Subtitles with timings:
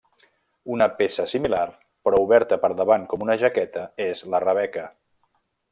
[0.75, 1.61] Una peça similar,
[2.07, 4.89] però oberta per davant com una jaqueta, és la rebeca.